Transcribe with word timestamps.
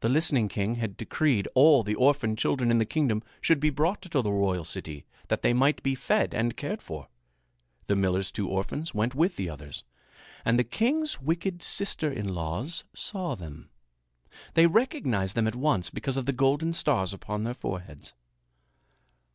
The 0.00 0.10
listening 0.10 0.48
king 0.48 0.74
had 0.74 0.98
decreed 0.98 1.48
all 1.54 1.82
the 1.82 1.94
orphaned 1.94 2.36
children 2.36 2.70
in 2.70 2.76
the 2.76 2.84
kingdom 2.84 3.22
should 3.40 3.58
be 3.58 3.70
brought 3.70 4.02
to 4.02 4.20
the 4.20 4.30
royal 4.30 4.66
city 4.66 5.06
that 5.28 5.40
they 5.40 5.54
might 5.54 5.82
be 5.82 5.94
fed 5.94 6.34
and 6.34 6.54
cared 6.58 6.82
for. 6.82 7.08
The 7.86 7.96
miller's 7.96 8.30
two 8.30 8.50
orphans 8.50 8.92
went 8.92 9.14
with 9.14 9.36
the 9.36 9.48
others, 9.48 9.82
and 10.44 10.58
the 10.58 10.62
king's 10.64 11.22
wicked 11.22 11.62
sister 11.62 12.12
in 12.12 12.34
laws 12.34 12.84
saw 12.94 13.34
them. 13.34 13.70
They 14.52 14.66
recognized 14.66 15.34
them 15.34 15.46
at 15.48 15.56
once 15.56 15.88
because 15.88 16.18
of 16.18 16.26
the 16.26 16.34
golden 16.34 16.74
stars 16.74 17.14
upon 17.14 17.44
their 17.44 17.54
foreheads. 17.54 18.12